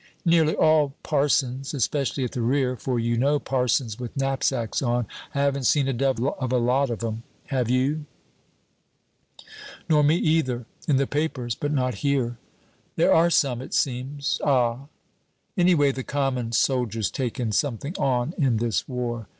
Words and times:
"Nearly 0.25 0.55
all 0.55 0.95
parsons, 1.03 1.75
especially 1.75 2.23
at 2.23 2.31
the 2.31 2.41
rear. 2.41 2.75
For, 2.75 2.97
you 2.99 3.17
know, 3.17 3.37
parsons 3.37 3.99
with 3.99 4.17
knapsacks 4.17 4.81
on, 4.81 5.05
I 5.35 5.41
haven't 5.41 5.65
seen 5.65 5.87
a 5.87 5.93
devil 5.93 6.35
of 6.39 6.51
a 6.51 6.57
lot 6.57 6.89
of 6.89 7.03
'em, 7.03 7.21
have 7.49 7.69
you?" 7.69 8.05
"Nor 9.87 10.01
me 10.01 10.15
either. 10.15 10.65
In 10.87 10.95
the 10.95 11.05
papers, 11.05 11.53
but 11.53 11.71
not 11.71 11.93
here." 12.01 12.39
"There 12.95 13.13
are 13.13 13.29
some, 13.29 13.61
it 13.61 13.75
seems." 13.75 14.41
"Ah!" 14.43 14.87
"Anyway, 15.55 15.91
the 15.91 16.01
common 16.03 16.51
soldier's 16.51 17.11
taken 17.11 17.51
something 17.51 17.95
on 17.99 18.33
in 18.39 18.57
this 18.57 18.87
war." 18.89 19.27